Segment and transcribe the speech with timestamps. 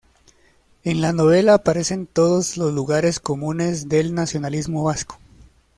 [0.83, 5.19] En la novela aparecen todos los lugares comunes del nacionalismo vasco.